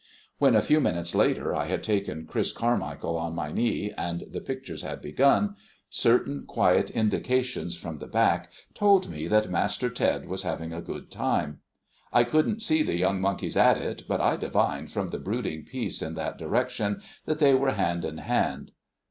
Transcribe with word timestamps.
When, 0.39 0.55
a 0.55 0.63
few 0.63 0.81
minutes 0.81 1.13
later, 1.13 1.53
I 1.53 1.65
had 1.65 1.83
taken 1.83 2.25
Chris 2.25 2.51
Carmichael 2.51 3.15
on 3.19 3.35
my 3.35 3.51
knee, 3.51 3.91
and 3.95 4.23
the 4.31 4.41
pictures 4.41 4.81
had 4.81 4.99
begun, 4.99 5.55
certain 5.91 6.47
quiet 6.47 6.89
indications 6.89 7.79
from 7.79 7.97
the 7.97 8.07
back 8.07 8.51
told 8.73 9.09
me 9.11 9.27
that 9.27 9.51
Master 9.51 9.91
Ted 9.91 10.25
was 10.27 10.41
having 10.41 10.73
a 10.73 10.81
good 10.81 11.11
time. 11.11 11.59
I 12.11 12.23
couldn't 12.23 12.63
see 12.63 12.81
the 12.81 12.97
young 12.97 13.21
monkeys 13.21 13.55
at 13.55 13.77
it, 13.77 14.05
but 14.07 14.19
I 14.19 14.37
divined 14.37 14.91
from 14.91 15.09
the 15.09 15.19
brooding 15.19 15.65
peace 15.65 16.01
in 16.01 16.15
that 16.15 16.39
direction 16.39 17.03
that 17.25 17.37
they 17.37 17.53
were 17.53 17.73
hand 17.73 18.03
in 18.03 18.17
hand. 18.17 18.71